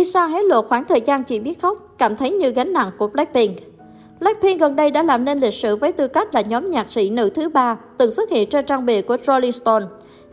Lisa 0.00 0.26
hé 0.26 0.42
lộ 0.42 0.62
khoảng 0.62 0.84
thời 0.84 1.00
gian 1.00 1.24
chị 1.24 1.40
biết 1.40 1.60
khóc, 1.62 1.78
cảm 1.98 2.16
thấy 2.16 2.30
như 2.30 2.50
gánh 2.50 2.72
nặng 2.72 2.90
của 2.98 3.06
Blackpink. 3.06 3.58
Blackpink 4.20 4.60
gần 4.60 4.76
đây 4.76 4.90
đã 4.90 5.02
làm 5.02 5.24
nên 5.24 5.40
lịch 5.40 5.54
sử 5.54 5.76
với 5.76 5.92
tư 5.92 6.08
cách 6.08 6.34
là 6.34 6.40
nhóm 6.40 6.64
nhạc 6.64 6.90
sĩ 6.90 7.10
nữ 7.10 7.30
thứ 7.30 7.48
ba 7.48 7.76
từng 7.98 8.10
xuất 8.10 8.30
hiện 8.30 8.48
trên 8.48 8.66
trang 8.66 8.86
bìa 8.86 9.02
của 9.02 9.16
Rolling 9.26 9.52
Stone. 9.52 9.84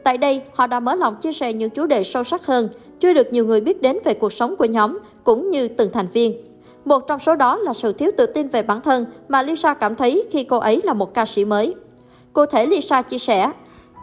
Tại 0.03 0.17
đây, 0.17 0.41
họ 0.53 0.67
đã 0.67 0.79
mở 0.79 0.95
lòng 0.95 1.15
chia 1.15 1.33
sẻ 1.33 1.53
những 1.53 1.69
chủ 1.69 1.85
đề 1.85 2.03
sâu 2.03 2.23
sắc 2.23 2.45
hơn, 2.45 2.69
chưa 2.99 3.13
được 3.13 3.33
nhiều 3.33 3.45
người 3.45 3.61
biết 3.61 3.81
đến 3.81 3.97
về 4.03 4.13
cuộc 4.13 4.33
sống 4.33 4.55
của 4.55 4.65
nhóm 4.65 4.97
cũng 5.23 5.49
như 5.49 5.67
từng 5.67 5.91
thành 5.93 6.07
viên. 6.13 6.43
Một 6.85 7.07
trong 7.07 7.19
số 7.19 7.35
đó 7.35 7.57
là 7.57 7.73
sự 7.73 7.93
thiếu 7.93 8.11
tự 8.17 8.25
tin 8.25 8.47
về 8.47 8.63
bản 8.63 8.81
thân 8.81 9.05
mà 9.27 9.43
Lisa 9.43 9.73
cảm 9.73 9.95
thấy 9.95 10.23
khi 10.31 10.43
cô 10.43 10.57
ấy 10.57 10.81
là 10.83 10.93
một 10.93 11.13
ca 11.13 11.25
sĩ 11.25 11.45
mới. 11.45 11.75
Cụ 12.33 12.45
thể 12.45 12.65
Lisa 12.65 13.01
chia 13.01 13.17
sẻ, 13.17 13.51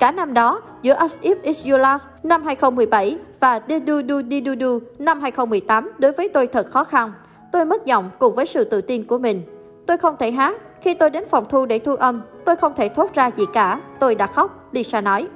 cả 0.00 0.12
năm 0.12 0.34
đó, 0.34 0.60
giữa 0.82 0.94
As 0.94 1.20
If 1.20 1.34
It's 1.42 1.70
Your 1.70 1.82
Last 1.82 2.06
năm 2.22 2.44
2017 2.44 3.18
và 3.40 3.60
Do 3.68 3.76
Do 3.86 3.94
Do 4.08 4.22
Di 4.30 4.40
Do 4.40 4.52
Do 4.52 4.66
năm 4.98 5.20
2018 5.20 5.92
đối 5.98 6.12
với 6.12 6.28
tôi 6.28 6.46
thật 6.46 6.70
khó 6.70 6.84
khăn. 6.84 7.12
Tôi 7.52 7.64
mất 7.64 7.86
giọng 7.86 8.10
cùng 8.18 8.34
với 8.34 8.46
sự 8.46 8.64
tự 8.64 8.80
tin 8.80 9.04
của 9.04 9.18
mình. 9.18 9.42
Tôi 9.86 9.96
không 9.96 10.16
thể 10.18 10.30
hát. 10.30 10.56
Khi 10.80 10.94
tôi 10.94 11.10
đến 11.10 11.24
phòng 11.30 11.44
thu 11.48 11.66
để 11.66 11.78
thu 11.78 11.94
âm, 11.94 12.22
tôi 12.44 12.56
không 12.56 12.72
thể 12.76 12.88
thốt 12.88 13.14
ra 13.14 13.30
gì 13.36 13.44
cả. 13.52 13.80
Tôi 13.98 14.14
đã 14.14 14.26
khóc, 14.26 14.68
Lisa 14.72 15.00
nói. 15.00 15.28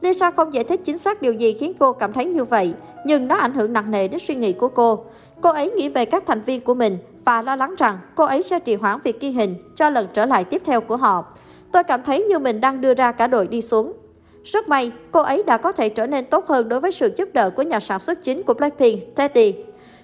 Lisa 0.00 0.30
không 0.30 0.54
giải 0.54 0.64
thích 0.64 0.80
chính 0.84 0.98
xác 0.98 1.22
điều 1.22 1.32
gì 1.32 1.56
khiến 1.60 1.72
cô 1.78 1.92
cảm 1.92 2.12
thấy 2.12 2.24
như 2.24 2.44
vậy, 2.44 2.74
nhưng 3.04 3.28
nó 3.28 3.34
ảnh 3.34 3.52
hưởng 3.52 3.72
nặng 3.72 3.90
nề 3.90 4.08
đến 4.08 4.18
suy 4.18 4.34
nghĩ 4.34 4.52
của 4.52 4.68
cô. 4.68 5.04
Cô 5.40 5.50
ấy 5.50 5.70
nghĩ 5.70 5.88
về 5.88 6.04
các 6.04 6.22
thành 6.26 6.42
viên 6.42 6.60
của 6.60 6.74
mình 6.74 6.98
và 7.24 7.42
lo 7.42 7.56
lắng 7.56 7.74
rằng 7.78 7.98
cô 8.14 8.24
ấy 8.24 8.42
sẽ 8.42 8.60
trì 8.60 8.74
hoãn 8.74 9.00
việc 9.04 9.20
ghi 9.20 9.30
hình 9.30 9.54
cho 9.76 9.90
lần 9.90 10.08
trở 10.12 10.26
lại 10.26 10.44
tiếp 10.44 10.62
theo 10.64 10.80
của 10.80 10.96
họ. 10.96 11.24
Tôi 11.76 11.84
cảm 11.84 12.02
thấy 12.02 12.22
như 12.22 12.38
mình 12.38 12.60
đang 12.60 12.80
đưa 12.80 12.94
ra 12.94 13.12
cả 13.12 13.26
đội 13.26 13.46
đi 13.46 13.60
xuống. 13.60 13.92
Rất 14.44 14.68
may, 14.68 14.92
cô 15.10 15.20
ấy 15.20 15.42
đã 15.42 15.56
có 15.56 15.72
thể 15.72 15.88
trở 15.88 16.06
nên 16.06 16.24
tốt 16.24 16.46
hơn 16.46 16.68
đối 16.68 16.80
với 16.80 16.92
sự 16.92 17.10
giúp 17.16 17.28
đỡ 17.32 17.50
của 17.50 17.62
nhà 17.62 17.80
sản 17.80 17.98
xuất 17.98 18.22
chính 18.22 18.42
của 18.42 18.54
Blackpink, 18.54 19.14
Teddy. 19.16 19.54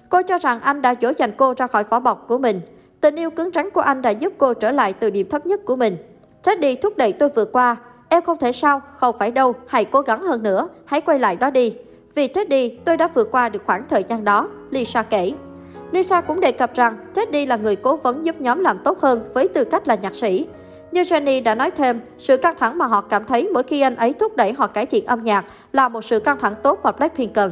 Cô 0.09 0.21
cho 0.27 0.37
rằng 0.37 0.59
anh 0.61 0.81
đã 0.81 0.95
dỗ 1.01 1.11
dành 1.17 1.31
cô 1.37 1.53
ra 1.57 1.67
khỏi 1.67 1.83
vỏ 1.83 1.99
bọc 1.99 2.27
của 2.27 2.37
mình. 2.37 2.61
Tình 3.01 3.15
yêu 3.15 3.29
cứng 3.29 3.49
rắn 3.53 3.69
của 3.69 3.81
anh 3.81 4.01
đã 4.01 4.09
giúp 4.09 4.33
cô 4.37 4.53
trở 4.53 4.71
lại 4.71 4.93
từ 4.93 5.09
điểm 5.09 5.29
thấp 5.29 5.45
nhất 5.45 5.65
của 5.65 5.75
mình. 5.75 5.97
Teddy 6.43 6.75
thúc 6.75 6.97
đẩy 6.97 7.13
tôi 7.13 7.29
vượt 7.29 7.51
qua. 7.51 7.75
Em 8.09 8.23
không 8.23 8.37
thể 8.37 8.51
sao, 8.51 8.81
không 8.95 9.15
phải 9.19 9.31
đâu, 9.31 9.53
hãy 9.67 9.85
cố 9.85 10.01
gắng 10.01 10.21
hơn 10.21 10.43
nữa, 10.43 10.69
hãy 10.85 11.01
quay 11.01 11.19
lại 11.19 11.35
đó 11.35 11.49
đi. 11.49 11.75
Vì 12.15 12.27
Teddy, 12.27 12.69
tôi 12.69 12.97
đã 12.97 13.07
vượt 13.13 13.31
qua 13.31 13.49
được 13.49 13.61
khoảng 13.65 13.87
thời 13.89 14.03
gian 14.03 14.23
đó, 14.23 14.49
Lisa 14.69 15.03
kể. 15.03 15.31
Lisa 15.91 16.21
cũng 16.21 16.39
đề 16.39 16.51
cập 16.51 16.73
rằng 16.73 16.97
Teddy 17.13 17.45
là 17.45 17.55
người 17.55 17.75
cố 17.75 17.95
vấn 17.95 18.25
giúp 18.25 18.41
nhóm 18.41 18.59
làm 18.59 18.77
tốt 18.79 18.99
hơn 18.99 19.23
với 19.33 19.47
tư 19.47 19.63
cách 19.63 19.87
là 19.87 19.95
nhạc 19.95 20.15
sĩ. 20.15 20.45
Như 20.93 21.01
Jenny 21.01 21.43
đã 21.43 21.55
nói 21.55 21.71
thêm, 21.71 22.01
sự 22.19 22.37
căng 22.37 22.55
thẳng 22.59 22.77
mà 22.77 22.85
họ 22.85 23.01
cảm 23.01 23.25
thấy 23.25 23.49
mỗi 23.53 23.63
khi 23.63 23.81
anh 23.81 23.95
ấy 23.95 24.13
thúc 24.13 24.35
đẩy 24.35 24.53
họ 24.53 24.67
cải 24.67 24.85
thiện 24.85 25.05
âm 25.05 25.23
nhạc 25.23 25.45
là 25.71 25.89
một 25.89 26.01
sự 26.01 26.19
căng 26.19 26.39
thẳng 26.39 26.55
tốt 26.63 26.79
mà 26.83 26.91
Blackpink 26.91 27.33
cần. 27.33 27.51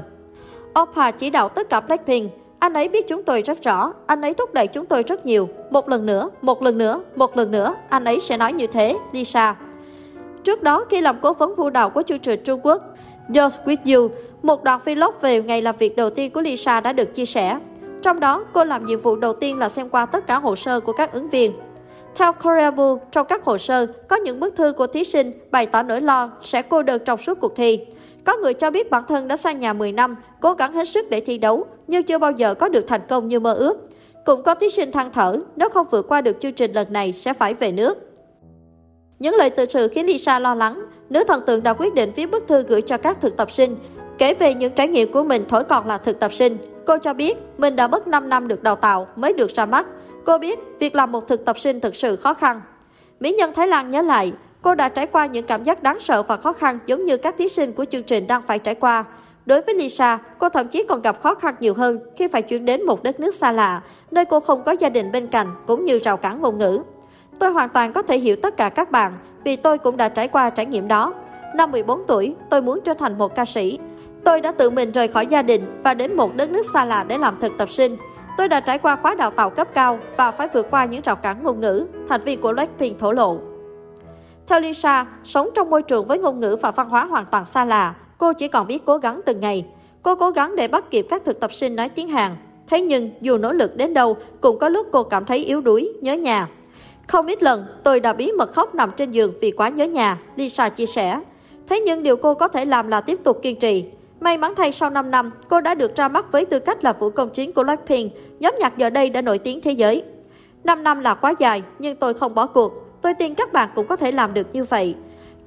Oppa 0.82 1.12
chỉ 1.12 1.30
đạo 1.30 1.50
tất 1.50 1.70
cả 1.70 1.80
Blackpink. 1.80 2.32
Anh 2.60 2.74
ấy 2.74 2.88
biết 2.88 3.08
chúng 3.08 3.24
tôi 3.24 3.42
rất 3.42 3.64
rõ, 3.64 3.94
anh 4.08 4.22
ấy 4.22 4.34
thúc 4.34 4.54
đẩy 4.54 4.68
chúng 4.68 4.86
tôi 4.86 5.04
rất 5.04 5.26
nhiều. 5.26 5.50
Một 5.70 5.90
lần 5.90 6.06
nữa, 6.06 6.30
một 6.42 6.62
lần 6.62 6.78
nữa, 6.78 7.04
một 7.16 7.38
lần 7.38 7.52
nữa, 7.52 7.76
anh 7.90 8.04
ấy 8.04 8.20
sẽ 8.20 8.38
nói 8.38 8.54
như 8.54 8.68
thế, 8.68 8.98
Lisa. 9.12 9.56
Trước 10.44 10.64
đó, 10.64 10.86
khi 10.90 11.02
làm 11.02 11.16
cố 11.22 11.34
vấn 11.34 11.56
vũ 11.56 11.70
đạo 11.70 11.90
của 11.90 12.04
chương 12.04 12.20
trình 12.20 12.42
Trung 12.44 12.60
Quốc, 12.64 12.84
Just 13.28 13.66
With 13.66 13.96
You, 13.96 14.10
một 14.44 14.64
đoạn 14.64 14.80
vlog 14.86 15.14
về 15.22 15.42
ngày 15.42 15.62
làm 15.62 15.76
việc 15.80 15.96
đầu 15.96 16.10
tiên 16.10 16.32
của 16.32 16.42
Lisa 16.42 16.82
đã 16.82 16.94
được 16.94 17.14
chia 17.14 17.26
sẻ. 17.26 17.60
Trong 18.02 18.20
đó, 18.20 18.44
cô 18.54 18.64
làm 18.64 18.86
nhiệm 18.86 19.00
vụ 19.00 19.16
đầu 19.16 19.34
tiên 19.34 19.60
là 19.60 19.70
xem 19.70 19.90
qua 19.90 20.06
tất 20.06 20.28
cả 20.28 20.40
hồ 20.40 20.56
sơ 20.56 20.80
của 20.80 20.94
các 20.94 21.14
ứng 21.14 21.30
viên. 21.30 21.54
Theo 22.16 22.34
Korea 22.34 22.72
trong 23.12 23.28
các 23.28 23.44
hồ 23.44 23.58
sơ, 23.58 23.86
có 23.86 24.16
những 24.16 24.40
bức 24.40 24.56
thư 24.56 24.74
của 24.74 24.88
thí 24.88 25.04
sinh 25.04 25.32
bày 25.52 25.66
tỏ 25.66 25.84
nỗi 25.84 26.02
lo 26.02 26.32
sẽ 26.44 26.62
cô 26.62 26.84
đơn 26.84 27.02
trong 27.06 27.20
suốt 27.20 27.40
cuộc 27.42 27.56
thi. 27.56 27.80
Có 28.26 28.38
người 28.38 28.54
cho 28.54 28.72
biết 28.72 28.90
bản 28.90 29.04
thân 29.08 29.28
đã 29.28 29.38
xa 29.38 29.52
nhà 29.52 29.74
10 29.74 29.92
năm, 29.92 30.16
cố 30.42 30.54
gắng 30.54 30.74
hết 30.74 30.88
sức 30.88 31.10
để 31.10 31.22
thi 31.22 31.38
đấu, 31.38 31.66
nhưng 31.88 32.04
chưa 32.04 32.18
bao 32.18 32.32
giờ 32.32 32.54
có 32.54 32.70
được 32.70 32.88
thành 32.88 33.02
công 33.10 33.28
như 33.28 33.40
mơ 33.40 33.54
ước. 33.54 33.78
Cũng 34.26 34.44
có 34.44 34.56
thí 34.56 34.70
sinh 34.70 34.92
than 34.92 35.12
thở, 35.12 35.38
nếu 35.56 35.70
không 35.70 35.88
vượt 35.92 36.06
qua 36.08 36.22
được 36.22 36.40
chương 36.40 36.54
trình 36.54 36.72
lần 36.72 36.94
này 36.94 37.14
sẽ 37.14 37.34
phải 37.34 37.54
về 37.54 37.72
nước. 37.72 37.98
Những 39.20 39.36
lời 39.36 39.50
tự 39.50 39.66
sự 39.66 39.88
khiến 39.88 40.06
Lisa 40.06 40.40
lo 40.40 40.56
lắng. 40.56 40.86
Nữ 41.10 41.24
thần 41.28 41.42
tượng 41.46 41.64
đã 41.64 41.74
quyết 41.74 41.94
định 41.94 42.12
viết 42.16 42.26
bức 42.26 42.48
thư 42.48 42.64
gửi 42.64 42.82
cho 42.82 42.98
các 42.98 43.22
thực 43.22 43.38
tập 43.38 43.52
sinh, 43.52 43.78
kể 44.18 44.34
về 44.34 44.54
những 44.54 44.74
trải 44.76 44.88
nghiệm 44.88 45.12
của 45.12 45.24
mình 45.24 45.46
thổi 45.50 45.64
còn 45.64 45.88
là 45.88 45.98
thực 45.98 46.20
tập 46.20 46.34
sinh. 46.34 46.58
Cô 46.86 46.98
cho 46.98 47.14
biết 47.14 47.38
mình 47.58 47.76
đã 47.76 47.88
mất 47.88 48.08
5 48.08 48.30
năm 48.30 48.48
được 48.48 48.64
đào 48.64 48.76
tạo 48.76 49.08
mới 49.16 49.34
được 49.34 49.52
ra 49.52 49.66
mắt. 49.66 49.86
Cô 50.26 50.38
biết 50.38 50.60
việc 50.80 50.96
làm 50.96 51.12
một 51.12 51.28
thực 51.28 51.46
tập 51.46 51.60
sinh 51.60 51.80
thực 51.80 51.96
sự 51.96 52.16
khó 52.16 52.34
khăn. 52.34 52.62
Mỹ 53.20 53.36
nhân 53.38 53.54
Thái 53.54 53.68
Lan 53.68 53.92
nhớ 53.92 54.02
lại, 54.02 54.34
cô 54.62 54.76
đã 54.76 54.90
trải 54.90 55.08
qua 55.08 55.26
những 55.26 55.46
cảm 55.46 55.64
giác 55.64 55.84
đáng 55.84 56.00
sợ 56.00 56.24
và 56.24 56.38
khó 56.38 56.54
khăn 56.54 56.80
giống 56.86 57.06
như 57.06 57.18
các 57.18 57.36
thí 57.38 57.48
sinh 57.48 57.74
của 57.74 57.86
chương 57.86 58.04
trình 58.04 58.28
đang 58.28 58.42
phải 58.42 58.60
trải 58.60 58.76
qua. 58.76 59.04
Đối 59.46 59.62
với 59.62 59.76
Lisa, 59.76 60.18
cô 60.38 60.50
thậm 60.50 60.68
chí 60.68 60.84
còn 60.90 61.02
gặp 61.02 61.22
khó 61.22 61.36
khăn 61.36 61.56
nhiều 61.60 61.74
hơn 61.74 62.00
khi 62.18 62.28
phải 62.28 62.42
chuyển 62.42 62.66
đến 62.66 62.86
một 62.86 63.04
đất 63.04 63.20
nước 63.20 63.36
xa 63.36 63.52
lạ, 63.52 63.82
nơi 64.12 64.26
cô 64.26 64.40
không 64.40 64.64
có 64.64 64.72
gia 64.72 64.90
đình 64.90 65.12
bên 65.12 65.28
cạnh 65.28 65.48
cũng 65.68 65.86
như 65.86 66.00
rào 66.00 66.18
cản 66.18 66.42
ngôn 66.42 66.58
ngữ. 66.58 66.82
Tôi 67.40 67.52
hoàn 67.52 67.70
toàn 67.70 67.94
có 67.94 68.02
thể 68.02 68.18
hiểu 68.18 68.36
tất 68.42 68.58
cả 68.58 68.70
các 68.70 68.92
bạn 68.92 69.12
vì 69.44 69.56
tôi 69.56 69.78
cũng 69.78 69.98
đã 69.98 70.10
trải 70.10 70.28
qua 70.28 70.50
trải 70.50 70.66
nghiệm 70.66 70.88
đó. 70.88 71.14
Năm 71.56 71.72
14 71.72 72.04
tuổi, 72.08 72.36
tôi 72.50 72.62
muốn 72.62 72.80
trở 72.82 72.94
thành 72.94 73.18
một 73.18 73.36
ca 73.36 73.46
sĩ. 73.46 73.80
Tôi 74.24 74.42
đã 74.42 74.52
tự 74.52 74.70
mình 74.70 74.92
rời 74.92 75.08
khỏi 75.08 75.28
gia 75.28 75.42
đình 75.42 75.82
và 75.84 75.94
đến 75.94 76.16
một 76.16 76.36
đất 76.36 76.50
nước 76.50 76.66
xa 76.74 76.86
lạ 76.86 77.06
để 77.08 77.18
làm 77.18 77.40
thực 77.40 77.58
tập 77.58 77.70
sinh. 77.70 77.98
Tôi 78.38 78.48
đã 78.48 78.60
trải 78.60 78.78
qua 78.78 78.96
khóa 78.96 79.16
đào 79.16 79.32
tạo 79.32 79.50
cấp 79.50 79.68
cao 79.74 80.00
và 80.18 80.32
phải 80.32 80.48
vượt 80.54 80.68
qua 80.72 80.86
những 80.86 81.02
rào 81.02 81.16
cản 81.16 81.44
ngôn 81.44 81.60
ngữ, 81.60 81.86
thành 82.10 82.22
viên 82.24 82.42
của 82.42 82.54
Blackpink 82.54 83.00
thổ 83.00 83.12
lộ. 83.12 83.38
Theo 84.48 84.60
Lisa, 84.60 85.06
sống 85.24 85.50
trong 85.56 85.70
môi 85.70 85.84
trường 85.84 86.06
với 86.06 86.20
ngôn 86.20 86.40
ngữ 86.40 86.58
và 86.62 86.72
văn 86.72 86.90
hóa 86.90 87.06
hoàn 87.06 87.26
toàn 87.26 87.46
xa 87.46 87.66
lạ, 87.66 87.94
cô 88.18 88.34
chỉ 88.34 88.48
còn 88.48 88.68
biết 88.68 88.86
cố 88.86 88.98
gắng 88.98 89.22
từng 89.26 89.40
ngày. 89.40 89.66
Cô 90.04 90.16
cố 90.16 90.30
gắng 90.30 90.56
để 90.56 90.68
bắt 90.68 90.90
kịp 90.90 91.08
các 91.10 91.22
thực 91.26 91.40
tập 91.40 91.54
sinh 91.54 91.76
nói 91.76 91.90
tiếng 91.90 92.08
Hàn. 92.08 92.32
Thế 92.68 92.82
nhưng, 92.82 93.10
dù 93.22 93.38
nỗ 93.38 93.54
lực 93.54 93.76
đến 93.76 93.94
đâu, 93.94 94.18
cũng 94.42 94.60
có 94.60 94.70
lúc 94.70 94.88
cô 94.92 95.04
cảm 95.04 95.26
thấy 95.26 95.38
yếu 95.38 95.62
đuối, 95.62 95.94
nhớ 96.02 96.14
nhà. 96.14 96.48
Không 97.08 97.28
ít 97.28 97.44
lần, 97.44 97.66
tôi 97.84 98.00
đã 98.00 98.14
bí 98.14 98.32
mật 98.32 98.52
khóc 98.52 98.76
nằm 98.76 98.92
trên 98.98 99.12
giường 99.12 99.34
vì 99.42 99.52
quá 99.52 99.70
nhớ 99.70 99.86
nhà, 99.86 100.18
Lisa 100.36 100.70
chia 100.70 100.86
sẻ. 100.86 101.20
Thế 101.68 101.80
nhưng 101.80 102.04
điều 102.04 102.18
cô 102.18 102.34
có 102.34 102.48
thể 102.48 102.66
làm 102.66 102.88
là 102.88 103.02
tiếp 103.02 103.20
tục 103.24 103.40
kiên 103.42 103.60
trì. 103.60 103.86
May 104.22 104.38
mắn 104.38 104.54
thay 104.58 104.72
sau 104.72 104.90
5 104.90 105.12
năm, 105.12 105.32
cô 105.50 105.62
đã 105.62 105.76
được 105.76 105.96
ra 105.96 106.08
mắt 106.08 106.32
với 106.32 106.46
tư 106.46 106.60
cách 106.60 106.84
là 106.84 106.94
vũ 106.94 107.10
công 107.10 107.30
chính 107.30 107.54
của 107.54 107.64
Blackpink, 107.64 108.14
nhóm 108.40 108.56
nhạc 108.60 108.78
giờ 108.78 108.90
đây 108.90 109.10
đã 109.10 109.22
nổi 109.22 109.38
tiếng 109.38 109.62
thế 109.62 109.72
giới. 109.72 110.04
5 110.64 110.84
năm 110.84 111.00
là 111.00 111.14
quá 111.14 111.34
dài, 111.40 111.64
nhưng 111.80 111.96
tôi 111.96 112.14
không 112.14 112.36
bỏ 112.36 112.48
cuộc. 112.48 112.74
Tôi 113.02 113.14
tin 113.14 113.34
các 113.34 113.54
bạn 113.54 113.70
cũng 113.76 113.88
có 113.88 113.96
thể 113.96 114.12
làm 114.12 114.34
được 114.34 114.48
như 114.54 114.64
vậy. 114.64 114.96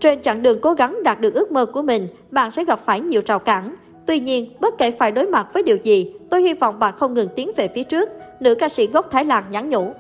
Trên 0.01 0.23
chặng 0.23 0.43
đường 0.43 0.61
cố 0.61 0.73
gắng 0.73 1.03
đạt 1.03 1.21
được 1.21 1.35
ước 1.35 1.53
mơ 1.53 1.67
của 1.67 1.83
mình, 1.83 2.09
bạn 2.31 2.51
sẽ 2.51 2.65
gặp 2.65 2.81
phải 2.85 3.01
nhiều 3.01 3.23
rào 3.27 3.39
cản. 3.39 3.75
Tuy 4.07 4.21
nhiên, 4.21 4.53
bất 4.61 4.79
kể 4.79 4.91
phải 4.91 5.13
đối 5.13 5.27
mặt 5.27 5.47
với 5.53 5.63
điều 5.63 5.77
gì, 5.77 6.13
tôi 6.31 6.43
hy 6.43 6.55
vọng 6.55 6.79
bạn 6.79 6.95
không 6.97 7.15
ngừng 7.15 7.29
tiến 7.37 7.51
về 7.57 7.69
phía 7.75 7.83
trước, 7.83 8.09
nữ 8.41 8.55
ca 8.55 8.69
sĩ 8.69 8.87
gốc 8.87 9.09
Thái 9.11 9.25
Lan 9.25 9.45
nhắn 9.51 9.71
nhủ. 9.71 9.93